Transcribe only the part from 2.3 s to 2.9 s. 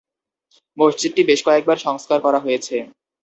হয়েছে।